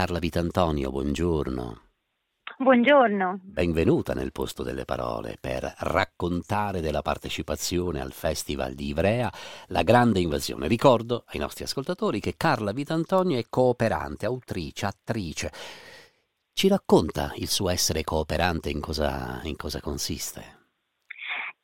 [0.00, 1.82] Carla Vitantonio, buongiorno.
[2.56, 3.38] Buongiorno.
[3.42, 9.30] Benvenuta nel posto delle parole per raccontare della partecipazione al Festival di Ivrea,
[9.66, 10.68] la grande invasione.
[10.68, 15.52] Ricordo ai nostri ascoltatori che Carla Vitantonio è cooperante, autrice, attrice.
[16.54, 20.59] Ci racconta il suo essere cooperante in cosa, in cosa consiste?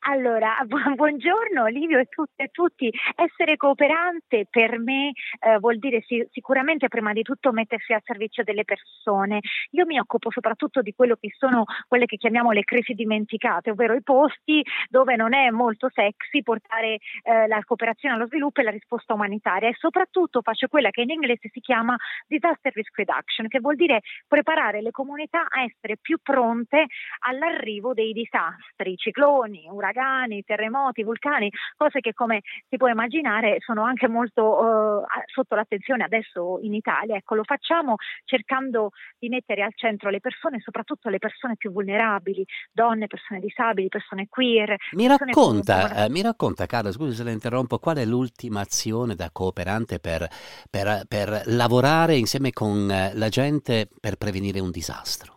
[0.09, 2.93] Allora, bu- buongiorno Livio e tutte e tutti.
[3.17, 8.45] Essere cooperante per me eh, vuol dire sì, sicuramente prima di tutto mettersi al servizio
[8.45, 9.41] delle persone.
[9.71, 13.95] Io mi occupo soprattutto di quello che sono quelle che chiamiamo le crisi dimenticate, ovvero
[13.95, 18.71] i posti dove non è molto sexy portare eh, la cooperazione allo sviluppo e la
[18.71, 21.97] risposta umanitaria e soprattutto faccio quella che in inglese si chiama
[22.29, 26.87] disaster risk reduction, che vuol dire preparare le comunità a essere più pronte
[27.27, 33.83] all'arrivo dei disastri, cicloni, uragani uragani, terremoti, vulcani, cose che come si può immaginare sono
[33.83, 37.17] anche molto eh, sotto l'attenzione adesso in Italia.
[37.17, 42.45] Ecco, lo facciamo cercando di mettere al centro le persone, soprattutto le persone più vulnerabili,
[42.73, 44.77] donne, persone disabili, persone queer.
[44.93, 45.99] Mi racconta, con...
[45.99, 50.27] eh, mi racconta Carla, scusi se la interrompo, qual è l'ultima azione da cooperante per,
[50.71, 55.36] per, per lavorare insieme con eh, la gente per prevenire un disastro?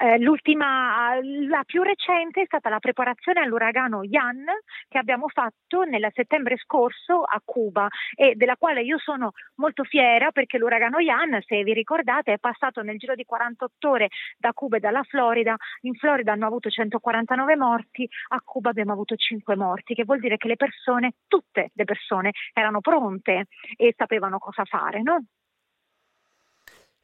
[0.00, 1.18] Eh, l'ultima,
[1.48, 4.44] la più recente è stata la preparazione all'uragano Yan
[4.86, 10.30] che abbiamo fatto nel settembre scorso a Cuba e della quale io sono molto fiera
[10.30, 14.76] perché l'uragano Yan, se vi ricordate, è passato nel giro di 48 ore da Cuba
[14.76, 15.56] e dalla Florida.
[15.80, 20.36] In Florida hanno avuto 149 morti, a Cuba abbiamo avuto 5 morti, che vuol dire
[20.36, 23.46] che le persone, tutte le persone, erano pronte
[23.76, 25.24] e sapevano cosa fare, no?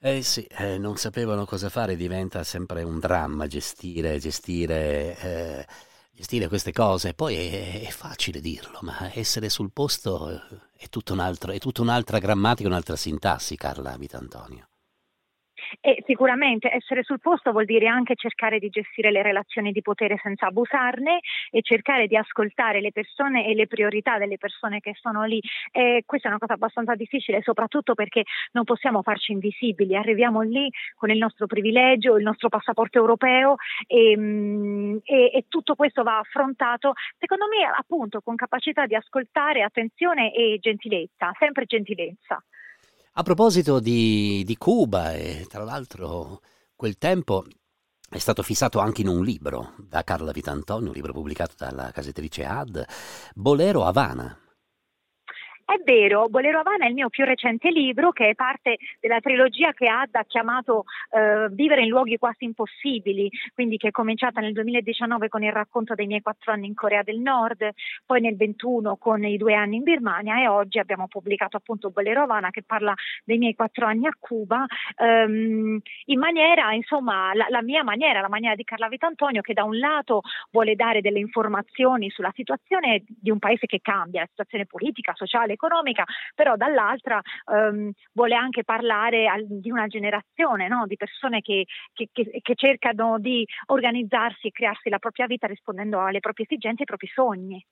[0.07, 5.67] Eh sì, eh, non sapevano cosa fare, diventa sempre un dramma gestire, gestire, eh,
[6.13, 7.15] gestire queste cose.
[7.15, 10.29] Poi è, è, facile dirlo, ma essere sul posto
[10.77, 14.69] è, tutto è tutta un'altra grammatica, un'altra sintassi, Carla Vitantonio.
[15.81, 20.19] E sicuramente essere sul posto vuol dire anche cercare di gestire le relazioni di potere
[20.23, 25.25] senza abusarne e cercare di ascoltare le persone e le priorità delle persone che sono
[25.25, 25.41] lì.
[25.71, 29.97] E questa è una cosa abbastanza difficile, soprattutto perché non possiamo farci invisibili.
[29.97, 35.75] Arriviamo lì con il nostro privilegio, il nostro passaporto europeo e, mm, e, e tutto
[35.75, 42.43] questo va affrontato, secondo me, appunto, con capacità di ascoltare, attenzione e gentilezza, sempre gentilezza.
[43.17, 46.41] A proposito di, di Cuba, e tra l'altro
[46.75, 47.45] quel tempo
[48.11, 52.45] è stato fissato anche in un libro da Carla Vitantonio, un libro pubblicato dalla casettrice
[52.45, 52.85] Ad,
[53.35, 54.37] Bolero Havana.
[55.67, 59.73] È vero, Bolero Havana è il mio più recente libro che è parte della trilogia
[59.73, 64.53] che Ad ha chiamato eh, Vivere in luoghi quasi impossibili, quindi che è cominciata nel
[64.53, 67.71] 2019 con il racconto dei miei quattro anni in Corea del Nord,
[68.05, 72.25] poi nel 21 con i due anni in Birmania e oggi abbiamo pubblicato appunto Bolero
[72.25, 72.93] Havana che parla
[73.25, 78.29] dei miei quattro anni a Cuba ehm, in maniera, insomma, la, la mia maniera, la
[78.29, 80.21] maniera di Carla Vitantonio che da un lato
[80.51, 85.54] vuole dare delle informazioni sulla situazione di un paese che cambia, la situazione politica, sociale,
[85.55, 86.05] economica,
[86.35, 87.21] però dall'altra
[87.51, 90.87] ehm, vuole anche parlare al, di una generazione no?
[90.87, 96.01] di persone che, che, che, che, cercano di organizzarsi e crearsi la propria vita rispondendo
[96.01, 97.65] alle proprie esigenze e ai propri sogni.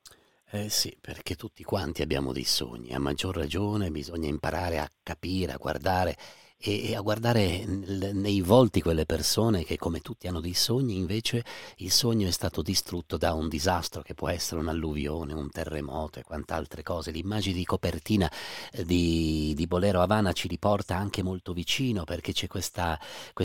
[0.55, 5.53] Eh sì, perché tutti quanti abbiamo dei sogni, a maggior ragione bisogna imparare a capire,
[5.53, 6.15] a guardare
[6.63, 11.45] e, a guardare nei volti quelle persone che come tutti hanno dei sogni, invece
[11.79, 16.23] il sogno è stato distrutto da un disastro che può essere un'alluvione, un terremoto e
[16.23, 17.11] quant'altre cose.
[17.11, 18.31] L'immagine di copertina
[18.73, 22.99] eh, di, di Bolero Havana ci riporta anche molto vicino perché c'è questa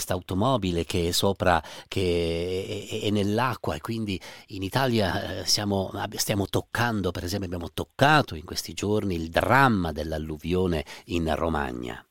[0.10, 6.48] automobile che è sopra, che è, è, nell'acqua e quindi in Italia eh, siamo, stiamo
[6.48, 12.07] toccando, per esempio abbiamo toccato in questi giorni il dramma dell'alluvione in Romagna.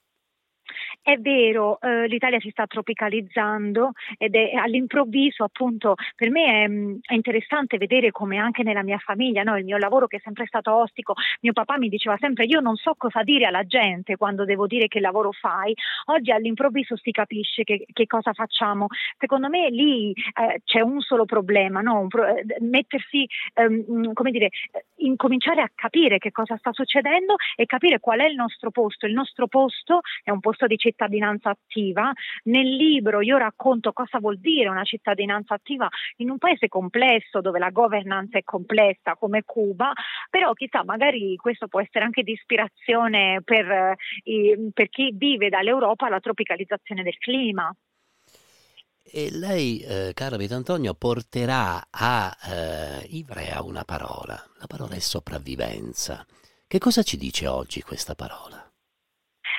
[1.06, 6.96] È vero, eh, l'Italia si sta tropicalizzando ed è all'improvviso, appunto, per me è, mm,
[7.00, 10.46] è interessante vedere come anche nella mia famiglia, no, il mio lavoro che è sempre
[10.46, 14.44] stato ostico, mio papà mi diceva sempre io non so cosa dire alla gente quando
[14.44, 15.72] devo dire che lavoro fai,
[16.06, 18.88] oggi all'improvviso si capisce che, che cosa facciamo.
[19.16, 22.08] Secondo me lì eh, c'è un solo problema, no?
[22.08, 23.24] pro- eh, mettersi,
[23.54, 24.48] ehm, come dire,
[24.96, 29.06] incominciare a capire che cosa sta succedendo e capire qual è il nostro posto.
[29.06, 32.12] Il nostro posto è un posto di cittadinanza cittadinanza attiva.
[32.44, 37.58] Nel libro io racconto cosa vuol dire una cittadinanza attiva in un paese complesso dove
[37.58, 39.92] la governance è complessa come Cuba,
[40.30, 43.70] però chissà, magari questo può essere anche di ispirazione per,
[44.24, 47.72] eh, per chi vive dall'Europa la tropicalizzazione del clima.
[49.08, 54.34] E lei, eh, cara Vitantonio, porterà a eh, Ivrea una parola.
[54.58, 56.26] La parola è sopravvivenza.
[56.66, 58.66] Che cosa ci dice oggi questa parola?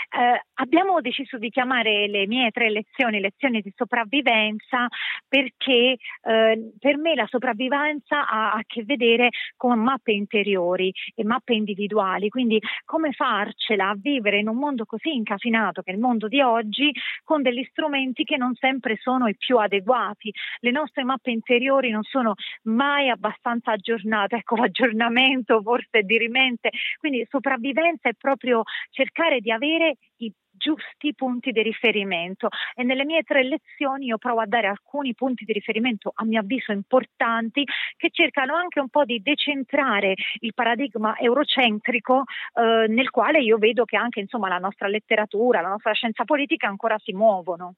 [0.09, 4.87] Eh, abbiamo deciso di chiamare le mie tre lezioni lezioni di sopravvivenza
[5.27, 11.53] perché eh, per me la sopravvivenza ha a che vedere con mappe interiori e mappe
[11.53, 16.27] individuali, quindi come farcela a vivere in un mondo così incasinato che è il mondo
[16.27, 16.91] di oggi
[17.23, 20.33] con degli strumenti che non sempre sono i più adeguati.
[20.59, 22.33] Le nostre mappe interiori non sono
[22.63, 29.95] mai abbastanza aggiornate, ecco l'aggiornamento forse è dirimente, quindi sopravvivenza è proprio cercare di avere
[30.17, 35.13] i giusti punti di riferimento e nelle mie tre lezioni io provo a dare alcuni
[35.13, 37.63] punti di riferimento a mio avviso importanti
[37.95, 42.23] che cercano anche un po' di decentrare il paradigma eurocentrico
[42.53, 46.67] eh, nel quale io vedo che anche insomma la nostra letteratura, la nostra scienza politica
[46.67, 47.75] ancora si muovono.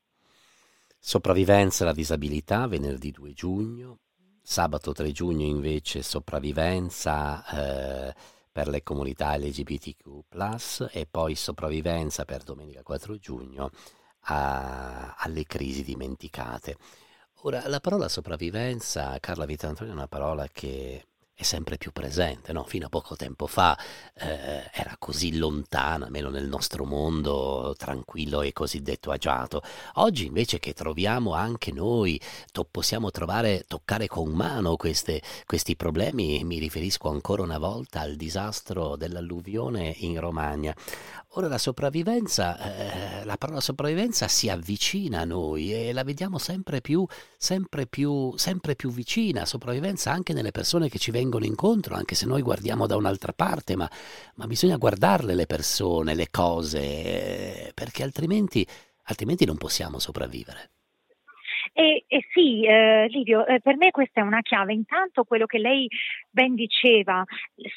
[0.97, 3.99] Sopravvivenza alla disabilità, venerdì 2 giugno,
[4.41, 8.13] sabato 3 giugno invece sopravvivenza eh,
[8.51, 10.25] per le comunità LGBTQ
[10.91, 13.69] e poi sopravvivenza per domenica 4 giugno
[14.21, 16.77] a, alle crisi dimenticate.
[17.43, 21.05] Ora, la parola sopravvivenza, Carla Vitantonio, è una parola che
[21.39, 22.65] è sempre più presente, no?
[22.65, 23.77] fino a poco tempo fa
[24.13, 29.61] eh, era così lontana, almeno nel nostro mondo tranquillo e cosiddetto agiato.
[29.93, 32.19] Oggi invece che troviamo anche noi,
[32.51, 38.17] to- possiamo trovare, toccare con mano queste, questi problemi, mi riferisco ancora una volta al
[38.17, 40.75] disastro dell'alluvione in Romagna.
[41.33, 46.81] Ora la sopravvivenza, eh, la parola sopravvivenza si avvicina a noi e la vediamo sempre
[46.81, 47.05] più,
[47.37, 52.25] sempre più, sempre più vicina, sopravvivenza anche nelle persone che ci vengono incontro, anche se
[52.25, 53.87] noi guardiamo da un'altra parte, ma,
[54.37, 58.65] ma bisogna guardarle le persone, le cose, eh, perché altrimenti,
[59.03, 60.71] altrimenti non possiamo sopravvivere.
[61.73, 64.73] E, e, sì, eh, Livio, eh, per me questa è una chiave.
[64.73, 65.87] Intanto quello che lei
[66.31, 67.23] ben diceva,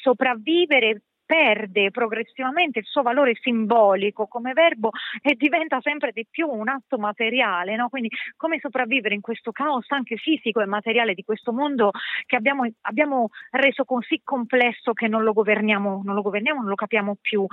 [0.01, 1.03] sopravvivere
[1.33, 6.99] perde progressivamente il suo valore simbolico come verbo e diventa sempre di più un atto
[6.99, 7.89] materiale, no?
[7.89, 11.89] quindi come sopravvivere in questo caos anche fisico e materiale di questo mondo
[12.27, 16.75] che abbiamo, abbiamo reso così complesso che non lo governiamo, non lo, governiamo, non lo
[16.75, 17.47] capiamo più, uh,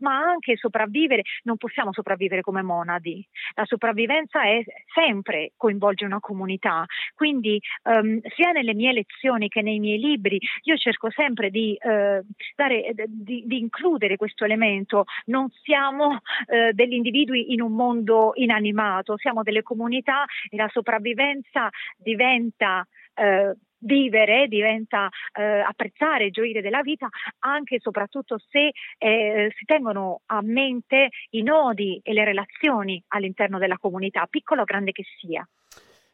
[0.00, 4.62] ma anche sopravvivere, non possiamo sopravvivere come monadi, la sopravvivenza è
[4.92, 6.84] sempre coinvolge una comunità,
[7.14, 12.22] quindi um, sia nelle mie lezioni che nei miei libri io cerco sempre di uh,
[12.54, 15.04] dare di, di, includere questo elemento.
[15.26, 21.68] Non siamo eh, degli individui in un mondo inanimato, siamo delle comunità e la sopravvivenza
[21.96, 27.08] diventa eh, vivere, diventa eh, apprezzare e gioire della vita
[27.40, 33.58] anche e soprattutto se eh, si tengono a mente i nodi e le relazioni all'interno
[33.58, 35.46] della comunità, piccolo o grande che sia.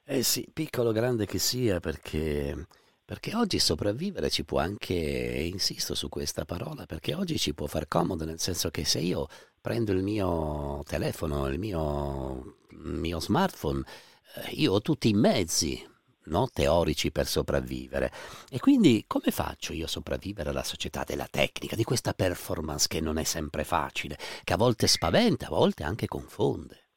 [0.05, 2.67] Eh sì, piccolo o grande che sia perché
[3.11, 7.89] perché oggi sopravvivere ci può anche, insisto su questa parola, perché oggi ci può far
[7.89, 9.27] comodo, nel senso che se io
[9.61, 13.83] prendo il mio telefono, il mio, mio smartphone,
[14.37, 15.85] eh, io ho tutti i mezzi
[16.27, 18.13] no, teorici per sopravvivere.
[18.49, 23.01] E quindi come faccio io a sopravvivere alla società della tecnica, di questa performance che
[23.01, 26.90] non è sempre facile, che a volte spaventa, a volte anche confonde?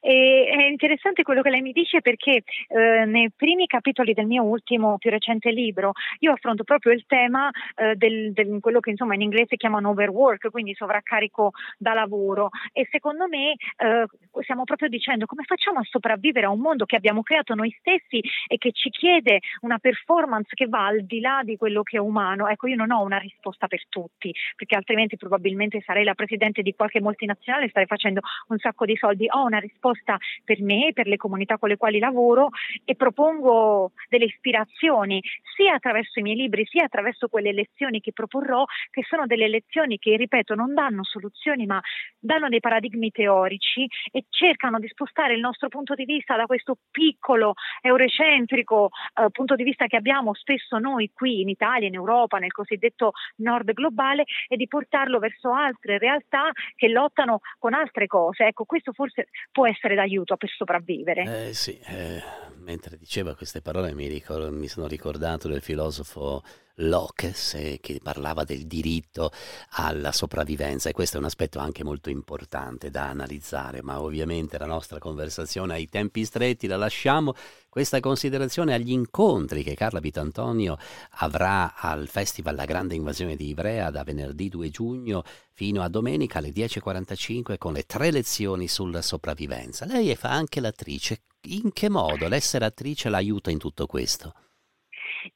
[0.00, 4.42] E è interessante quello che lei mi dice perché eh, nei primi capitoli del mio
[4.42, 9.14] ultimo più recente libro io affronto proprio il tema eh, del, del, quello che insomma
[9.14, 14.06] in inglese chiamano overwork, quindi sovraccarico da lavoro e secondo me eh,
[14.42, 18.22] stiamo proprio dicendo come facciamo a sopravvivere a un mondo che abbiamo creato noi stessi
[18.46, 22.00] e che ci chiede una performance che va al di là di quello che è
[22.00, 22.48] umano.
[22.48, 26.74] Ecco, io non ho una risposta per tutti, perché altrimenti probabilmente sarei la presidente di
[26.74, 29.26] qualche multinazionale e starei facendo un sacco di soldi.
[29.30, 32.48] Ho una risposta risposta per me, per le comunità con le quali lavoro
[32.84, 35.22] e propongo delle ispirazioni
[35.54, 39.98] sia attraverso i miei libri sia attraverso quelle lezioni che proporrò, che sono delle lezioni
[39.98, 41.80] che, ripeto, non danno soluzioni ma
[42.18, 46.78] danno dei paradigmi teorici e cercano di spostare il nostro punto di vista da questo
[46.90, 52.38] piccolo eurocentrico eh, punto di vista che abbiamo spesso noi qui in Italia, in Europa,
[52.38, 58.46] nel cosiddetto nord globale e di portarlo verso altre realtà che lottano con altre cose.
[58.46, 61.48] Ecco, questo forse può essere d'aiuto per sopravvivere.
[61.48, 62.22] Eh sì, eh,
[62.66, 66.42] mentre diceva queste parole mi, ricor- mi sono ricordato del filosofo
[66.80, 67.32] Locke
[67.80, 69.30] che parlava del diritto
[69.70, 74.66] alla sopravvivenza e questo è un aspetto anche molto importante da analizzare, ma ovviamente la
[74.66, 77.34] nostra conversazione ai tempi stretti la lasciamo
[77.70, 80.76] questa considerazione agli incontri che Carla Pitantonio
[81.18, 86.40] avrà al Festival La Grande Invasione di Ivrea da venerdì 2 giugno fino a domenica
[86.40, 89.86] alle 10.45 con le tre lezioni sulla sopravvivenza.
[89.86, 91.22] Lei fa anche l'attrice.
[91.48, 94.32] In che modo l'essere attrice l'aiuta in tutto questo?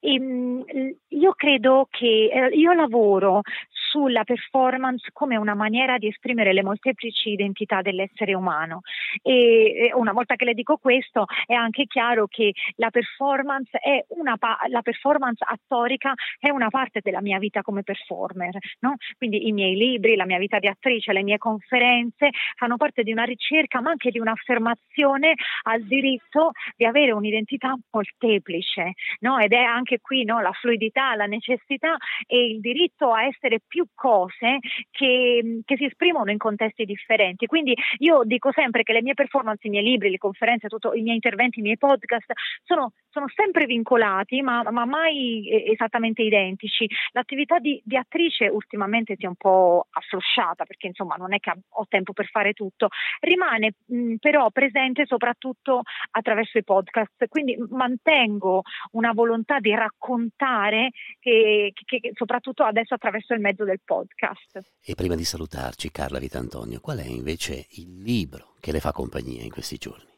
[0.00, 0.64] Ehm,
[1.09, 3.43] io credo che eh, io lavoro
[3.90, 8.82] sulla performance come una maniera di esprimere le molteplici identità dell'essere umano.
[9.23, 14.37] E una volta che le dico questo è anche chiaro che la performance, è una
[14.37, 18.94] pa- la performance attorica è una parte della mia vita come performer, no?
[19.16, 23.11] quindi i miei libri, la mia vita di attrice, le mie conferenze fanno parte di
[23.11, 29.38] una ricerca ma anche di un'affermazione al diritto di avere un'identità molteplice no?
[29.38, 30.40] ed è anche qui no?
[30.40, 34.59] la fluidità, la necessità e il diritto a essere più cose
[34.91, 37.47] che, che si esprimono in contesti differenti.
[37.47, 41.03] Quindi io dico sempre che le mie performance, i miei libri, le conferenze, tutto, i
[41.03, 42.33] miei interventi, i miei podcast
[42.65, 46.89] sono, sono sempre vincolati ma, ma, mai esattamente identici.
[47.13, 51.53] L'attività di, di attrice ultimamente si è un po' afflosciata perché insomma non è che
[51.69, 52.89] ho tempo per fare tutto,
[53.21, 61.73] rimane mh, però presente soprattutto attraverso i podcast, quindi mantengo una volontà di raccontare che,
[61.75, 64.61] che, che soprattutto adesso attraverso il mezzo del podcast.
[64.83, 69.43] E prima di salutarci Carla Vitantonio, qual è invece il libro che le fa compagnia
[69.43, 70.09] in questi giorni?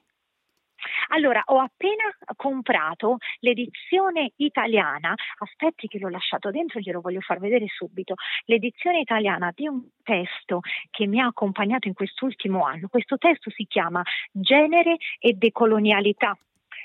[1.09, 2.05] Allora, ho appena
[2.37, 8.15] comprato l'edizione italiana, aspetti che l'ho lasciato dentro, glielo voglio far vedere subito,
[8.47, 12.89] l'edizione italiana di un testo che mi ha accompagnato in quest'ultimo anno.
[12.89, 16.37] Questo testo si chiama Genere e decolonialità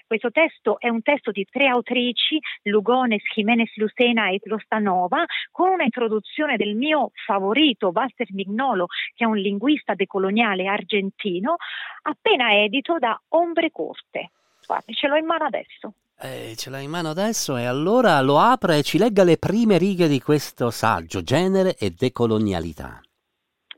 [0.07, 5.83] questo testo è un testo di tre autrici, Lugones, Jiménez Lucena e Tlostanova, con una
[5.83, 11.57] introduzione del mio favorito Walter Mignolo, che è un linguista decoloniale argentino,
[12.03, 14.31] appena edito da Ombre Corte.
[14.65, 15.93] Guardi, ce l'ho in mano adesso.
[16.19, 19.77] Eh, ce l'ha in mano adesso e allora lo apre e ci legga le prime
[19.77, 23.01] righe di questo saggio, genere e decolonialità.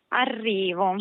[0.10, 0.96] Arrivo.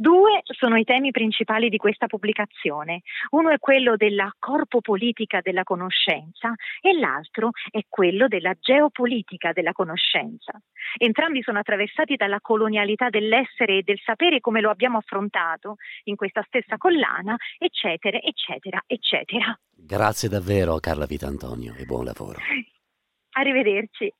[0.00, 3.02] Due sono i temi principali di questa pubblicazione.
[3.32, 10.58] Uno è quello della corpopolitica della conoscenza e l'altro è quello della geopolitica della conoscenza.
[10.96, 16.42] Entrambi sono attraversati dalla colonialità dell'essere e del sapere come lo abbiamo affrontato in questa
[16.46, 19.54] stessa collana, eccetera, eccetera, eccetera.
[19.70, 22.38] Grazie davvero Carla Vitantonio e buon lavoro.
[23.32, 24.10] Arrivederci.